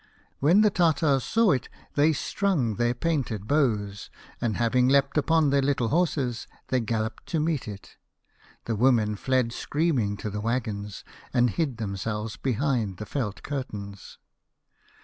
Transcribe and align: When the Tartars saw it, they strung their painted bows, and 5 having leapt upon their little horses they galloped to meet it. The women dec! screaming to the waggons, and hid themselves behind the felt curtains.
When 0.39 0.61
the 0.61 0.71
Tartars 0.71 1.23
saw 1.23 1.51
it, 1.51 1.69
they 1.93 2.11
strung 2.11 2.77
their 2.77 2.95
painted 2.95 3.45
bows, 3.47 4.09
and 4.41 4.55
5 4.55 4.59
having 4.59 4.87
leapt 4.89 5.15
upon 5.15 5.51
their 5.51 5.61
little 5.61 5.89
horses 5.89 6.47
they 6.69 6.79
galloped 6.79 7.27
to 7.27 7.39
meet 7.39 7.67
it. 7.67 7.97
The 8.65 8.75
women 8.75 9.15
dec! 9.15 9.51
screaming 9.53 10.17
to 10.17 10.31
the 10.31 10.41
waggons, 10.41 11.03
and 11.35 11.51
hid 11.51 11.77
themselves 11.77 12.35
behind 12.35 12.97
the 12.97 13.05
felt 13.05 13.43
curtains. 13.43 14.17